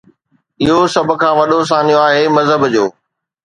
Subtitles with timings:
[0.63, 2.85] اهو سڀ کان وڏو سانحو آهي مذهب جو.